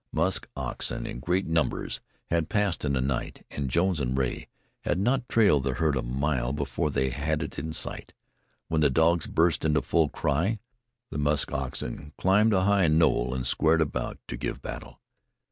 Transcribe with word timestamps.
Musk 0.11 0.49
oxen 0.55 1.05
in 1.05 1.19
great 1.19 1.45
numbers 1.45 1.99
had 2.31 2.49
passed 2.49 2.83
in 2.83 2.93
the 2.93 3.01
night, 3.01 3.45
and 3.51 3.69
Jones 3.69 3.99
and 3.99 4.17
Rea 4.17 4.47
had 4.79 4.97
not 4.97 5.29
trailed 5.29 5.61
the 5.61 5.75
herd 5.75 5.95
a 5.95 6.01
mile 6.01 6.51
before 6.53 6.89
they 6.89 7.11
had 7.11 7.43
it 7.43 7.59
in 7.59 7.71
sight. 7.71 8.11
When 8.67 8.81
the 8.81 8.89
dogs 8.89 9.27
burst 9.27 9.63
into 9.63 9.83
full 9.83 10.09
cry, 10.09 10.57
the 11.11 11.19
musk 11.19 11.51
oxen 11.53 12.13
climbed 12.17 12.51
a 12.53 12.63
high 12.63 12.87
knoll 12.87 13.35
and 13.35 13.45
squared 13.45 13.79
about 13.79 14.17
to 14.29 14.37
give 14.37 14.59
battle. 14.59 14.99